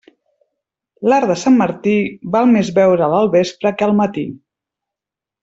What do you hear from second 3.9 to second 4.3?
al matí.